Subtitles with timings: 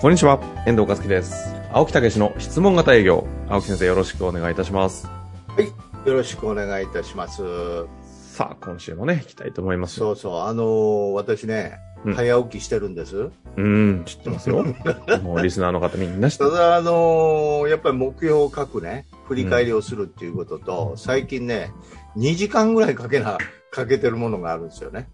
[0.00, 1.54] こんにちは、遠藤和樹です。
[1.72, 3.26] 青木武の質問型営業。
[3.48, 5.08] 青木先生よろしくお願いいたします。
[6.04, 7.42] よろしくお願いいたします。
[8.02, 9.96] さあ、今週もね、行きたいと思います。
[9.96, 13.16] そうそう、あのー私ね、うん早起きしてるんです。
[13.16, 13.62] うー
[14.02, 14.64] ん、知ってますよ。
[15.22, 16.56] もうリスナーの方みんな知ってます。
[16.56, 21.72] ただ、あのーやっぱり目標を書くね、振り返りをするっていうことと、最近ね、
[22.18, 23.38] 2時間ぐらいかけな、
[23.70, 25.08] かけてるものがあるんですよね。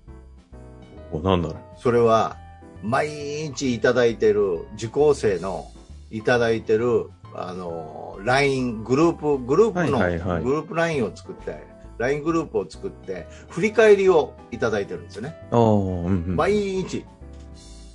[1.13, 2.37] おなんだろそれは、
[2.83, 5.71] 毎日いただいてる、受講生の
[6.11, 11.63] いただいてる、あのー、LINE、グループ、グループの、はいはいはいグループ LINE を作って、
[11.99, 15.37] LINE グループを作って、振り返りをいただいてるんですよね。
[15.51, 15.57] う。
[15.57, 16.37] んうん。
[16.37, 17.05] 毎日、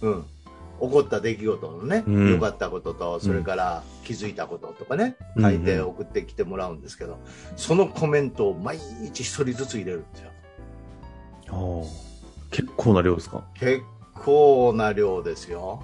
[0.02, 7.18] うん、起こった出来事のね、うん良かったことと、それから気づいたこととかね、うん書いて送ってきてもらうんですけど、
[7.56, 10.32] そのコメントを毎日一人ずつ入れるんですよ。
[12.52, 13.44] 結構な量ですか？
[13.56, 13.82] 結
[14.24, 15.84] 構な量ですよ。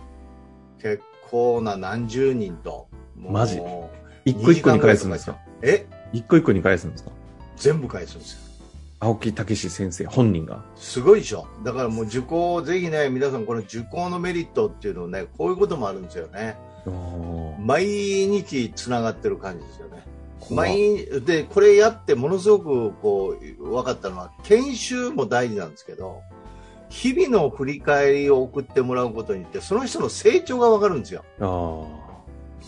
[0.81, 2.87] 結構な何十人と。
[3.17, 3.61] もうマジ？
[4.25, 5.37] 一個一個に返すんですか？
[5.61, 5.85] え？
[6.11, 7.11] 一個一個に返すんですか？
[7.55, 8.39] 全部返すんですよ。
[8.99, 10.63] 青木武先生本人が。
[10.75, 11.47] すごいでしょ。
[11.63, 16.57] だからもう受講、ぜひね、皆さんこの受講のメリットっていうのをね、こういうこともあるんですよね。
[17.59, 20.03] 毎日つながってる感じですよね。
[20.51, 26.21] 毎日でこれやってものすごくこう分かったのは研修も大事なんですけど
[26.93, 31.25] 日々の振り返りを送ってもらうことによってその人の成長が分かるんですよ。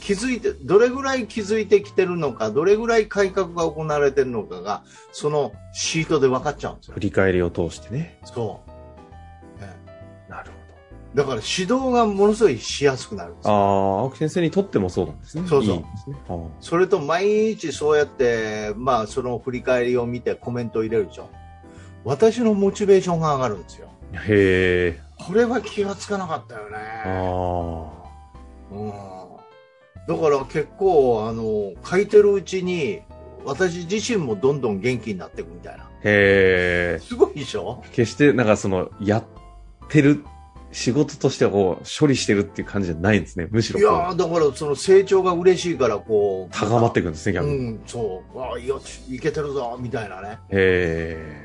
[0.02, 8.20] 気づいてどれぐらい気づいてきてるのかどれぐらい改革が行われてるのかがそのシートで分かっちゃうんですよ振り返りを通してね。
[8.26, 8.62] そ
[9.58, 9.76] う、ね
[10.28, 10.58] なるほ
[11.16, 13.54] だから指導がものすごいしやすくなるんですど。
[13.54, 13.62] あよあ、
[14.02, 15.48] 青木先生にとってもそうなんですね。
[15.48, 15.86] そうそうね。
[16.60, 17.26] それと毎
[17.56, 21.30] 日そうやって、まあ、その振り返りを見てコメントを入れるでしょ。
[22.04, 23.88] 私のモチベーションが上がるんですよ。
[24.14, 25.02] へえ。
[25.18, 26.78] これは気がつかなかったよあね。
[27.06, 27.92] あ。
[28.72, 33.02] うん、だから結構、あの、書いてるうちに、
[33.46, 35.84] 私自身もどんどん元気になっていくみたいな。
[36.04, 37.00] へえ。
[37.00, 37.84] すごいでしょ？
[37.92, 39.24] 決して、なんかその、やっ
[39.90, 40.24] てる、
[40.72, 43.48] 仕事としてこう、処理してるっていう感じじゃないんですね。
[43.50, 46.54] むしろいやーだからその成長が嬉しいから、こう。
[46.54, 47.56] 高まっていくんですね、逆うに。
[47.70, 48.42] ん、そう。
[48.42, 50.40] あよし、いけてるぞ、みたいなね。
[50.50, 51.45] へ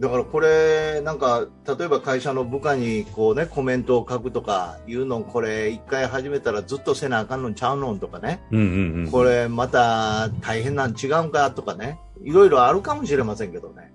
[0.00, 8.56] だからこれ、なんか、例えば会社の部下にこうね、コメントを書くとかいうの、これ、一回始めたらずっとせなあかんのんちゃうのんとかね、え。
[8.56, 9.10] うんうんうん。
[9.10, 13.92] これまた大変なん違うんかとかね、いろいろあるかもしれませんけどね、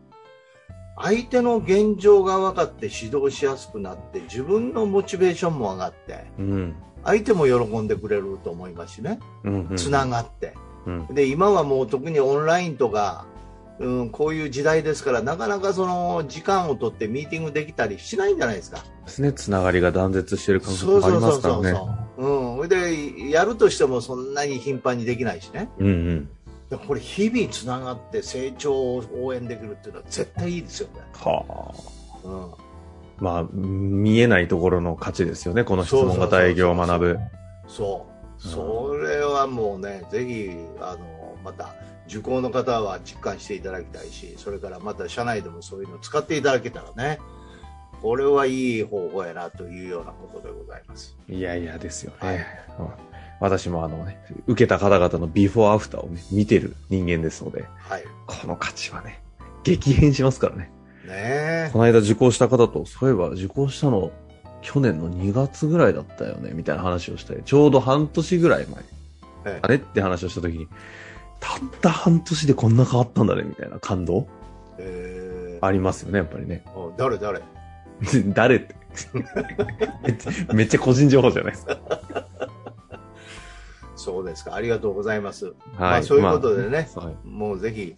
[0.95, 6.75] 相手の現状が分かって指導しやすくなって、自分のモチベーションも上がって、うん。
[7.03, 9.77] 相手も喜んでくれると思いますしね、うんうん。
[9.77, 10.53] つながって。
[10.85, 11.07] うん。
[11.15, 13.25] で今はもう特にオンラインとか、
[13.80, 18.84] うん、こういう時代ですからなかなかその時間を取ってミーティングできたりしないんじゃないですか。
[19.06, 19.34] ですね。
[19.34, 21.74] つながりが断絶してる感覚もありますからね。
[22.68, 25.69] でやるとしてもそんなに頻繁にできないしね。
[25.80, 25.91] うんう
[26.75, 26.80] ん。
[26.88, 31.02] これ日々つながって成長を応援できるっていうのは絶対いいですよね。
[31.13, 31.74] は
[32.24, 32.28] あ。
[32.28, 32.52] うん、
[33.18, 35.63] まあ、見えないところの価値ですよね。
[35.63, 37.19] この質問型営業を学ぶ。
[37.68, 38.09] そう。
[38.09, 41.74] うんそれはもうね、ぜひ、あの、また、
[42.07, 47.19] 受講の方は実感していただきたいし、それからまた社内でもそういうのを使っていただけたらね、
[48.01, 51.15] これはいい方法やなというようなことでございます。
[51.27, 52.27] いやいやですよね。
[52.27, 52.35] はい
[52.79, 54.17] うん私もあのね、
[54.47, 58.03] 受けた方々のビフォーアフターをね、見てる人間ですので、はい。
[58.25, 59.21] この価値はね、
[59.63, 60.71] 激変しますからね。
[61.05, 64.12] ねこの間受講した方と、そういえば受講したの、
[64.62, 68.83] 去年の2月ぐらいだったよね、みたいな話をして、ちょうど半年ぐらい前、
[69.45, 69.59] え。
[69.62, 69.75] あれ？
[69.75, 70.68] って話をした時に、
[71.39, 74.27] たった半年でこんな変わったんだね、みたいな感動？
[74.77, 76.63] えーありますよね、やっぱりね。
[76.75, 77.41] お誰誰？
[78.33, 78.75] 誰 って
[80.03, 80.53] めっちゃ。
[80.53, 81.77] めっちゃ個人情報じゃないですか。
[83.95, 84.53] そうですか。
[84.53, 85.45] ありがとうございます。
[85.45, 85.55] はい。
[85.77, 87.95] まあ、そういうことでね、まあはいもうぜひ、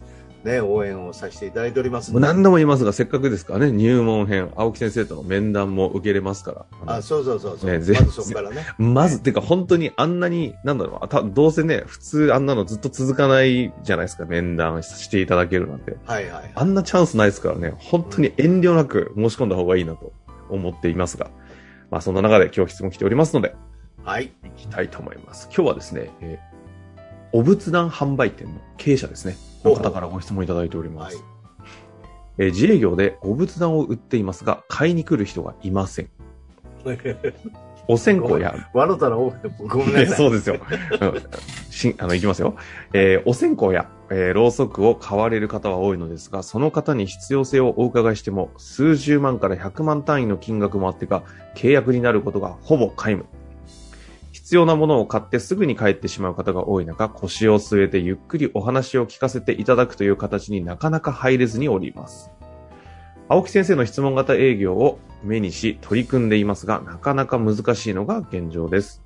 [0.48, 6.96] ね、応援をさせていただいておりますもう何度も言いますが、せっかくですからね、入門編、青木先生との面談も受けれますから。
[6.96, 7.70] あ、そうそうそうそう。
[7.70, 8.66] ねぜまずそこからね。
[8.78, 15.96] まず、てか本当にあんなに、なんだろうた、どうせね、普通あんなのずっと続かないじゃないですか、面談していただけるなんて。
[16.06, 16.50] はいはい。
[16.54, 20.12] あんなチャンスないですからね、本当に遠慮なく申し込んだ方がいいなと
[20.48, 21.30] 思っていますが、
[21.90, 23.54] まあそんな中で今日質問来ておりますので、
[24.04, 24.24] はい。
[24.24, 25.48] いきたいと思います。
[25.54, 26.48] 今日はですね、えー
[27.32, 31.16] お仏壇販売店の経営者ですね、の方からご質問いただいております。
[31.16, 31.24] はい
[32.38, 36.10] えー自営業でお仏壇を売っていますが、買いに来る人がいません。
[37.90, 40.10] お線香や、わろたら多くてごめんいなさい。
[40.10, 40.56] やそうですよ。
[41.00, 41.22] うん
[41.70, 42.54] しあの、いきますよ。
[42.92, 51.24] えーお線香や、えーろうそくを買われる方は多いのですが、その方に必要性をお伺いしても、数十万から100万単位の金額もあってか、
[51.56, 53.26] 契約になることがほぼ皆無。
[54.48, 62.30] 必要なものを買ってすぐに帰ってしまう方が多い中、腰を据えてゆっくりお話を聞かせていただくという形になかなか入れずにおります。
[63.28, 69.02] 青木先生の質問型営業を目にし取り組んでいますが、なかなか難しいのが現状です。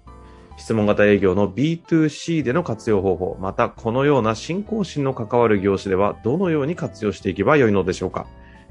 [0.58, 8.28] 質問型営業の B2C での活用方法、またこのような信仰心の関わる業種ではどのように活用していけばよいのでしょうか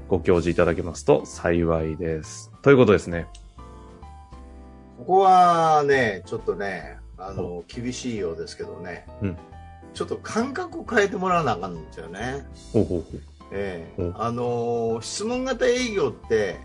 [0.08, 2.50] ご教示いただけますと幸いです。
[2.62, 3.26] ということですね。
[5.02, 9.38] ここはね、ちょっとね、あの、厳しいようですけどね、うん
[9.94, 12.46] ちょっと感覚を変えてもらわなあかんんですよね。
[12.72, 13.20] ほうほうほう。
[13.50, 16.56] ええうんあのー質問型営業って、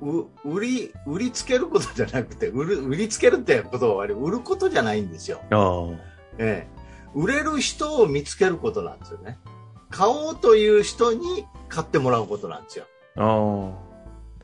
[0.00, 5.40] う売り、売りつけることじゃなくて、売る、売りつけるってことは売ることじゃないんですよ。
[5.50, 5.88] あ
[6.38, 6.68] ええ
[7.14, 9.38] 売れる人を見つけることなんですよね。
[9.90, 12.86] 買おうという人に買ってもらうことなんですよ。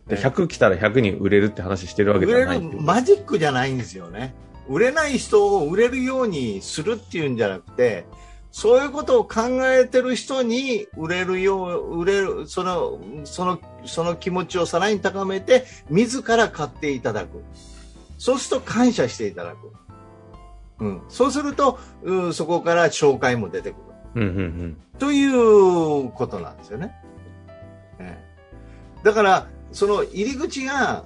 [0.08, 4.34] で、ええ100来たら100に売れるって話してるわけじ売れるゃないっていうマジックじゃないんですよね。
[4.68, 8.06] 売れない人を売れるようにするっていうんじゃなくて、
[8.50, 17.42] そういうことを考えてる人に売れるよう、売れる、その、その、その気持ちをさらに高めて、自ら買っていただく。
[18.18, 19.72] そうすると感謝していただく。
[20.80, 21.02] うん。
[21.08, 23.82] そうすると、うん、そこから紹介も出てくる。
[24.16, 24.76] うんうんうん。
[24.98, 26.94] ということなんですよね。
[28.00, 31.04] ええだから、その入り口が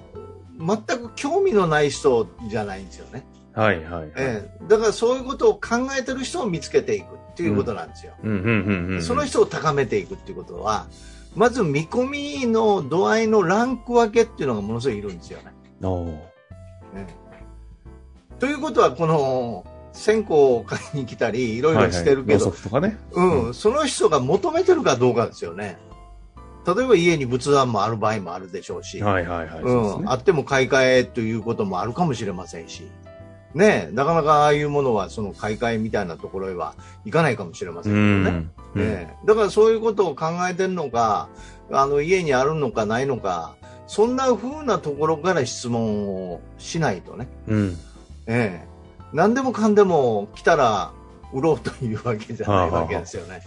[0.59, 3.27] 全く興味のない人じゃないんですよね。
[3.55, 4.13] はいはい、はい。
[4.17, 8.15] ええだからそういうことを考えてる人を見つけていくっていうことなんですよ。
[8.23, 9.03] うんうんうんうん。
[9.03, 10.87] その人を高めていくっていうことは、
[11.35, 15.53] まず見込みの度合いのランク分けっていうのがものすごいいるんですよね。
[15.83, 16.17] おー
[16.97, 17.23] ええ
[18.39, 22.53] ということは、この線香を買いに来たり、いろいろしてるけど。
[23.13, 25.79] うん、その人が求めてるかどうかですよね。
[26.65, 29.63] 例えば家に仏壇もある場合もあるでしょうし、はいはいはい。
[29.63, 32.89] うそうですねん、あっても買い替えということもあるかもしれませんし、
[33.55, 36.75] ねえなかなかああいうものはその買い替えみたいなところへは
[37.05, 38.39] 行かないかもしれませんうけどね。
[38.39, 38.51] ん。
[38.75, 41.29] うんねえだからそういうことを考えてるのか、
[41.71, 43.55] あの家にあるのかないのか、
[43.87, 47.29] そんな風なところから質問をしないとね。
[47.49, 47.77] うん。
[48.27, 48.73] ええ
[49.13, 50.93] 何でもかんでも来たら
[51.35, 53.43] 売ろうというわけじゃないわけですよね。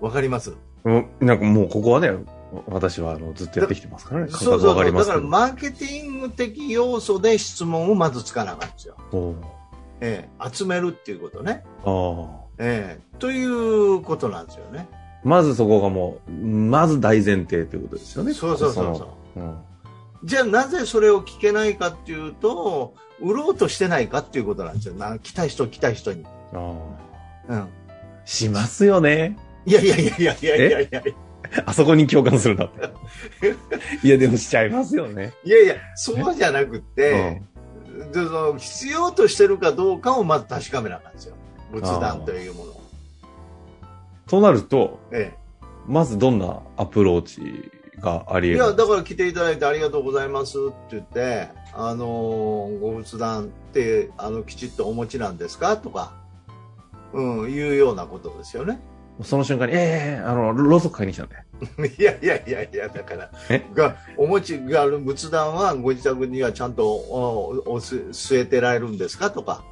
[0.00, 0.54] わかります？
[0.84, 2.12] うんなんかもうここはね、
[2.66, 4.30] 私はあのずっとやってきてますからね。
[4.30, 4.60] そうそう。
[4.62, 8.96] だわからマーケティング的要素で質問をまずつかなあかんですよ。
[10.00, 11.64] ええ集めるっていうことね。
[11.84, 14.88] あーええということなんですよね。
[15.22, 18.32] まずそこがもう、まず大前提ということですよね。
[18.32, 19.40] そうそうそうそう。
[19.40, 19.58] うん。
[20.24, 24.94] じゃあなぜそれを聞けないかっていうと、売ろうとしてないかっていうことなんですよ。
[24.94, 26.24] な来た人来た人に。
[26.54, 26.74] あ
[27.48, 27.58] うん。
[27.58, 27.68] あ。
[28.24, 29.36] しますよね。
[29.66, 31.14] いやいやいやいやいやいやいやい
[31.66, 32.90] あそこに共感するんだって。
[34.06, 35.32] いや、でもしちゃいますよね。
[35.44, 37.42] やいや、そうじゃなくて、
[38.12, 41.34] でその必要としてるかどうかをまず確かめなあかんですよ。
[41.72, 42.80] 仏壇というものを。
[44.28, 45.34] となると、え
[45.86, 47.70] まずどんなアプローチ
[48.00, 55.76] がありえ、いや、だから来ていただいてありがとうございますって言って、あのーご仏壇って、あの、きちっとお持ちなんですか？
[55.76, 56.12] とか、
[57.12, 58.80] うん、いうようなことですよね。
[59.22, 61.36] その瞬間に、ええあの、ろうそく買いに来たんで。
[61.98, 69.30] いやいやいやいや、だからえ、が、お持ちがある仏壇はご自宅にはちゃんとおおす据えてられるんですか？
[69.30, 69.62] とか、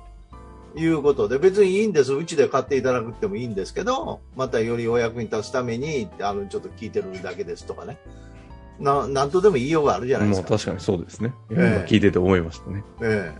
[0.76, 2.12] いうことで、別にいいんです。
[2.12, 7.98] うちで買っていただくってもいいんですけど、またよりお役に立つために、あの、ちょっと聞いてるだけですとかね。
[8.78, 10.48] な、なんとでも言いようがあるじゃないですか。
[10.50, 11.32] もう確かにそうですね。
[11.50, 12.84] ええ今聞いてて思いましたね。
[13.02, 13.32] え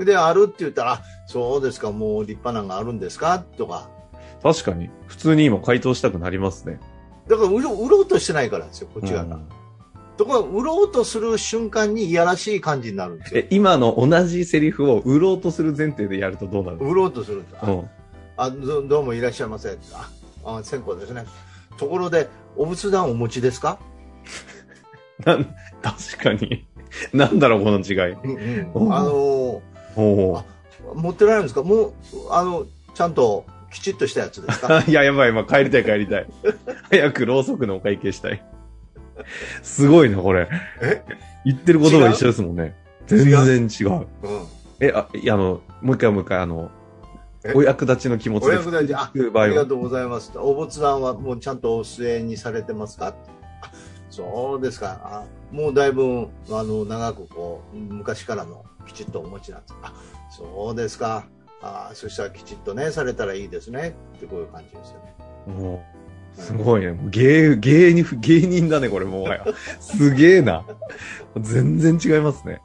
[0.00, 0.04] え。
[0.04, 3.40] で、あるって言ったら、あそうですか、もう立派なのがあるんですか？
[3.58, 3.90] とか。
[4.42, 6.80] 確かに、普通に今回答したくなりますね。
[7.28, 9.36] だから売ろ売ろうとしてないからですよ、こっち側が。
[9.36, 9.48] うん
[10.16, 13.46] ところが売ろうとする瞬間にいやらしい感じになるんですよえ、。
[13.50, 17.56] 今の同じセリフを売ろうとする前提でやるとどうなる売ろうとすると。
[17.64, 17.90] あうん。
[18.36, 19.78] あどどうもいらっしゃいませ。
[19.94, 20.10] あ、
[20.44, 21.24] あ線香ですね。
[21.76, 23.78] ところで、お仏壇お持ちですか？
[25.24, 26.66] なん、確かに。
[27.14, 28.12] なんだろう、この違い。
[28.14, 29.62] うんうんあのお
[29.96, 30.44] おあ
[30.96, 31.62] 持ってられるんですか？
[31.62, 31.92] もう、
[32.30, 34.82] あの、ちゃんときちっとしたやつですか？
[34.88, 36.26] いや、やばい、今帰りたい帰りたい。
[36.90, 38.42] 早くろうそくのお会計したい。
[39.62, 40.48] すごいな、これ。
[40.80, 41.02] え？
[41.44, 42.74] 言ってることが一緒ですもんね。
[43.06, 43.90] 全然違う。
[43.92, 44.06] うん。
[44.80, 46.70] え、あ、いや、あの、もう一回もう一回、あの
[47.44, 50.32] え、お役立ちの気持ちでお役立ち、あ、ありがとうございます。
[50.36, 53.08] お仏壇はもうちゃんとお据えにされてますか？
[53.08, 53.14] あ
[54.10, 55.00] そうですか。
[55.02, 59.74] あもうだいぶ、あの、長くこう、昔からのきちっとお持ちなんです。
[59.82, 59.92] あ、
[60.30, 61.26] そうですか。
[61.60, 63.96] あそしたらきちっとね、されたらいいですね。
[64.16, 65.14] ってこういう感じですよね。
[65.60, 65.84] も
[66.36, 66.96] う、すごいね。
[67.10, 69.44] 芸、芸に、芸人だね、これもはや。
[69.80, 70.64] すげえな。
[71.40, 72.60] 全然違いますね。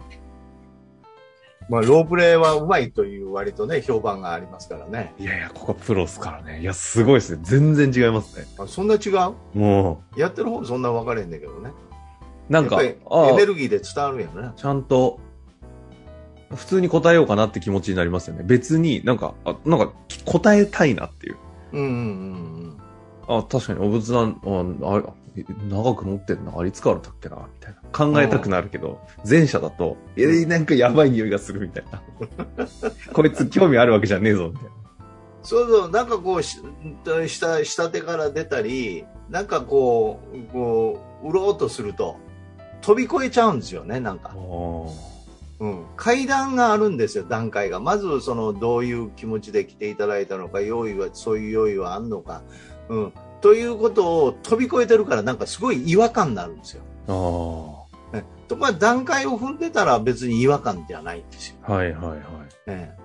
[1.69, 5.13] まあ、ロープレイはうまいという割とね、評判がありますからね。
[5.17, 6.59] いやいや、ここはプロっすからね。
[6.59, 7.39] いや、すごいですね。
[7.41, 8.45] 全然違いますね。
[8.59, 9.09] あそんな違
[9.55, 9.57] う？
[9.57, 11.71] もやってる方そんな分かれへんだけどね。
[12.49, 12.97] う、なんか、エ
[13.35, 14.51] ネルギーで伝わるんやろね。
[14.57, 15.19] ちゃんと、
[16.55, 18.43] 普通に答えようかなって気持ちになりますよね。
[18.45, 19.93] 別になんか、あなんか
[20.25, 21.37] 答えたいなっていう。
[21.73, 22.77] うんうんうん
[23.27, 24.41] あ、確かにお仏壇、
[24.83, 25.13] あ、あ
[25.69, 26.53] 長く持ってんな。
[26.57, 27.81] ありつからだっけなみたいな。
[27.91, 32.01] 考えたくなるけど、前者だと、え、なんかやばい匂いがするみたいな。
[33.13, 34.71] こいつ興味あるわけじゃねえぞ、みたいな。
[35.41, 36.59] そうそう、なんかこうし、
[37.27, 42.17] 下、下手から出たり、なんかこう、こう、売ろうとすると、
[42.81, 44.35] 飛び越えちゃうんですよね、なんか。
[45.63, 45.85] うん。
[45.95, 47.79] 階段があるんですよ、段階が。
[47.79, 52.41] まず、その、どういう気持ちで来ていただいたのか、用意は、そういう用意はあんのか。
[52.89, 53.13] うん。
[53.39, 56.83] ということを飛び越えてるから、なんかすごい違和感になるんですよ。
[57.07, 61.55] あねと段階を踏んでたら別に違和感じゃないんですよ。
[61.63, 61.73] あ。
[61.73, 62.15] はいはいは
[62.67, 62.69] い。
[62.69, 62.95] ね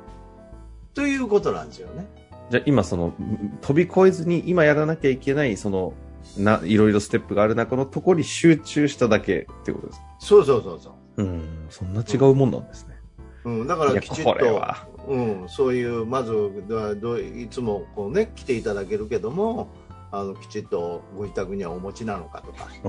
[0.94, 2.08] ということなんですよね。
[2.50, 3.12] じゃあ今その、
[3.60, 5.92] 飛び越えずに今やらなきゃいけない、その、
[6.36, 10.06] な、いろいろステップがある中のところに集中しただけってことですか？
[10.18, 10.92] そうそうそうそう。
[11.18, 11.66] うん。
[11.68, 12.96] そんな違うもんなんですね。
[13.44, 14.87] うん、だからきちっと、は。
[15.06, 16.32] うん、そういうまず
[16.68, 19.68] どどいつもこう、ね、来ていただけるけども
[20.10, 22.88] あのきちっとご自宅にはお持ちなのかとか、あ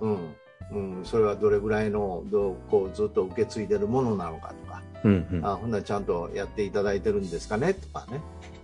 [0.00, 0.34] うん
[0.74, 5.46] うん、それはどれぐらいのどうこうずっと受け継いでるものなのかとか、うんうん。
[5.46, 8.20] あほんならちゃんとやっていただいてるんですかねとかね、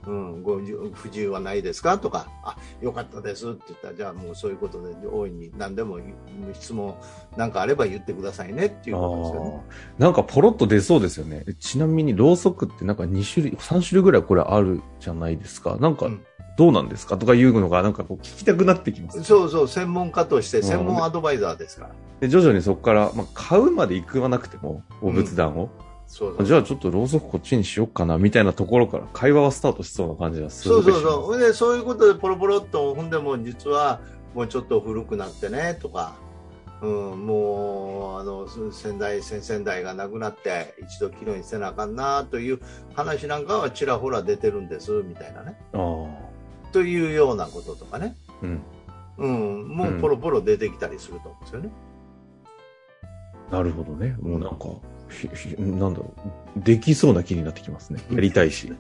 [0.07, 5.99] うん、ご不自由はないですかとかあよかったですって言ったらじゃあもうそういうことで大いに何でも
[6.55, 6.97] 質問
[7.37, 9.63] なんかあれば言ってくださいねっていうことですよね。
[9.99, 11.45] なんかポロッと出そうですよね。
[11.61, 15.77] ちなみにろうそくってなんか2種類、3種類ぐらいこれあるじゃないですか。
[15.77, 16.25] なんかうん
[16.61, 19.25] どうなんですかとかいうのがなんかこう聞きたくなってきます。
[19.25, 21.91] そうそう専門家としてうん専門アドバイザーですから。
[22.21, 25.71] で徐々にそこから、まあ、買うまで行くはなくても、お仏壇を、
[26.07, 31.23] そうそうじゃあちょっとろうそくこっちにしよっかな、みたいなところから会話はスタートしそうな感じがすそうるそうそう。
[31.23, 34.01] ほんで、そういうことでポロポロっと、ほんでもう実は
[34.35, 36.13] もうちょっと古くなってね、とか、
[36.83, 42.61] うん、もう、あの、先代、先々代が亡くなって、一度きれいにせなあかんな、という
[42.95, 45.57] 話なんかはちらほら出てるんです、みたいなね。
[45.73, 46.30] ああ。
[46.73, 48.17] というようなこととかね。
[48.43, 48.63] うん。
[49.19, 51.71] うん、もうポロポロ出てきたりすると思うんですよね。
[53.51, 54.17] なるほどね。
[54.21, 54.67] もうなんか、
[55.59, 56.15] なんだろ
[56.57, 56.61] う。
[56.61, 58.01] できそうな気になってきますね。
[58.11, 58.73] やりたいし。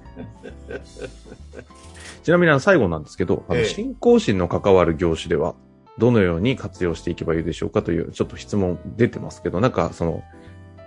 [2.22, 5.54] ちなみにあの最後なんですけど、あのええ信仰心の関わる業種では、
[5.98, 10.22] どのように活用していけばいいでしょうかという、ちょっと質問出てますけど、なんかその、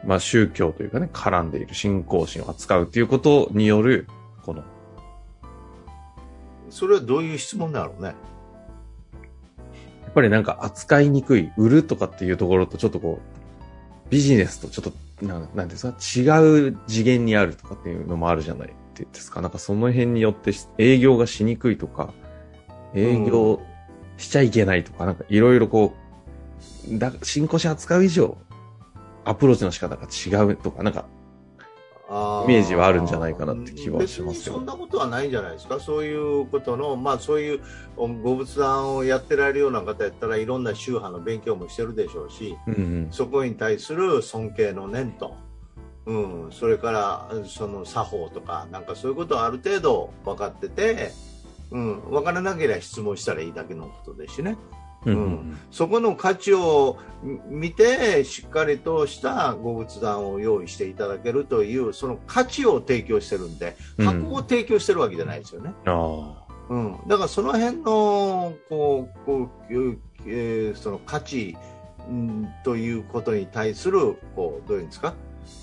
[0.06, 4.08] まあ宗教というかね、絡んでいる信仰心を扱うということによる、
[4.44, 4.64] この、
[6.74, 8.08] それはどういう質問だろうね。
[8.08, 8.14] や
[10.10, 16.22] っぱりなんか扱いにくい、売るとかっていうところとちょっとこう、ビジネスとちょっと、ななんですか、違
[16.70, 19.42] う次元にあるとかっていうのもあるじゃないですか？
[19.42, 22.12] なんかその辺によって営業がしにくいとか、
[22.96, 23.62] 営業
[24.18, 25.94] しちゃいけないとか、なんかいろいろこ
[26.92, 28.36] う、だ新興者扱う以上、
[29.26, 31.06] アプローチの仕方が違うとか、なんか、
[32.46, 37.62] イメージはあるんじゃないかなって気はしますそんなことはないんじゃないですか、そういうことの、まあ、そういう
[37.98, 43.08] おご仏壇をやってられるような方やったらいろんな宗派の勉強もしてるでしょうしうんうん。
[43.12, 45.36] そこに対する尊敬の念と、
[46.06, 51.12] うん、それからその作法とかなんかそういうことはある程度分かってて、
[51.72, 54.58] うん、分からなければ質問したらいいだけのことですしね。
[55.06, 55.16] うん。
[55.16, 56.98] うんそこの価値を
[57.50, 64.06] 見てしっかりとしたご仏壇を用意していただけるというその価値を提供してるんでうん。
[64.06, 66.98] 箱を提供してるわけじゃないですよね、あうん。
[67.08, 69.74] だからその辺のこうこう、
[70.28, 71.58] えーその価値、
[72.08, 75.14] うんということに対するこうどういうんですか？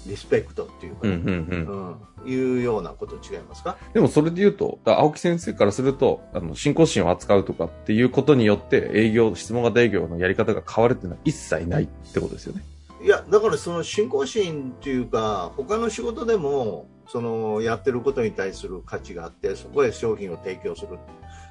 [0.07, 1.09] リスペクトっていうかあ。
[1.09, 1.97] うんね、うん。
[2.27, 3.77] いうようなこと違いますか？
[3.95, 12.63] でもそれで言うと、だ青木先生からすると、あの、信仰心を扱うとかっていうことによって、営業、質問型営業のやり方が変わるっていうのは一切ないってことですよね。
[13.03, 20.99] いやだからその信仰心っていうか他の仕事でもそのやってることに対する価値があってそこへ商品を提供する。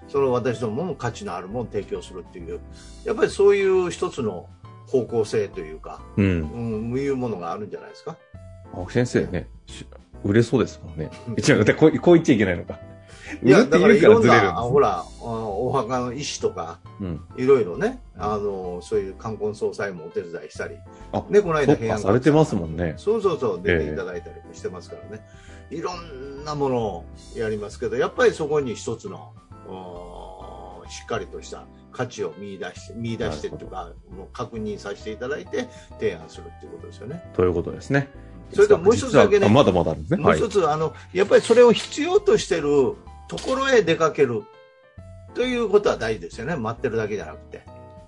[0.07, 2.59] その私どもも価値のあるものを提供するっていう。
[3.03, 4.47] やっぱりそういう一つの
[4.89, 6.91] 方向性というか、うん。
[6.91, 8.17] うん、いうものがあるんじゃないですか？
[8.73, 9.85] 青木先生ね、し
[10.23, 11.09] 売れそうですもんね。
[11.37, 12.79] 違う、でこうこう言っちゃいけないのか。
[13.43, 17.21] 売いや、だからいろんな、ほら、あお墓の石とか、うん。
[17.37, 20.77] いろいろね、あの、そういう冠婚葬祭もお手伝いしたり、
[21.11, 22.95] あね、この間平安されてますもんね。
[22.97, 25.23] そうそうそう、出ていただいたりもしてますからね。
[25.69, 27.05] いろんなものを
[27.35, 29.33] やりますけど、やっぱりそこに一つの、
[30.89, 35.67] しっかりとした価値を見出して、見出してとか、もう確認させていただいて
[35.99, 37.23] 提案するっていうことですよね。
[37.33, 38.09] ということですね。
[38.53, 40.23] それともう一つだけねまだまだあるんですね。
[40.23, 40.51] はいもう一。
[40.51, 42.95] つ、あの、やっぱりそれを必要としてる
[43.27, 44.43] ところへ出かける
[45.33, 46.55] ということは大事ですよね。
[46.55, 47.63] 待ってるだけじゃなくて。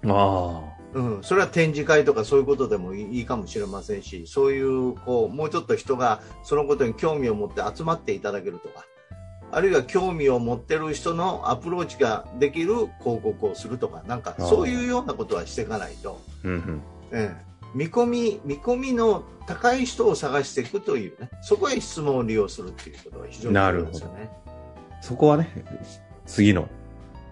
[0.07, 0.61] あ
[0.93, 8.85] うん、それは展示会とかそういうことでもいいいいかもしれませんし、そういう、こう、もうちょっと人がそのことに興味を持って集まっていただけるとか、
[9.51, 16.47] あるいは興味を持ってる人のアプローチができる広告をするとか、なんかそういうようなことはしていかないと、あ。
[16.47, 16.81] うんうん。
[17.11, 24.29] ええ見込み、見込みの高い人を探していくというね、そこへ質問を利用するっていうことが非常に重要ですよね。
[25.01, 25.49] そこはね、
[26.25, 26.67] 次の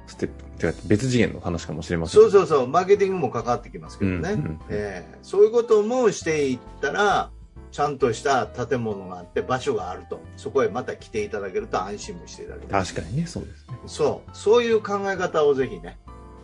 [0.08, 2.22] ステップ、てか別次元の話かもしれません。
[2.22, 4.32] そうそうそう、マーケティングも関わってきますけどね。
[4.32, 7.32] うんうんええそういうこともしていったら、
[7.72, 12.72] ちゃんとした建物があって場所があると、そこへまた来ていただけると安心もしていただける。
[12.72, 13.78] 確かにね、そうですね。
[13.86, 15.98] そう、そういう考え方をぜひね、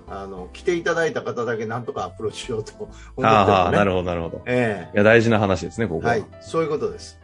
[0.08, 3.28] あの、来ていただいた方だけなんとかアプローチしようと 思ってもね。
[3.28, 4.42] ああ、なるほど、なるほど。
[4.46, 6.16] えいや、大事な話ですね、ここは。
[6.16, 7.20] えはい、そういうことです。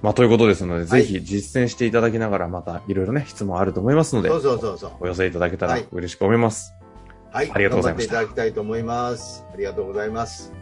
[0.00, 4.90] まあ、ということですので、はいぜひ実践していただきながら、またいろいろね、質問あると思いますので、そうそうそうそう。
[5.00, 6.74] お寄せいただけたらはい嬉しく思います。
[7.30, 9.44] はい、ありがとうございましたいただきたいと思います。
[9.52, 10.61] ありがとうございます。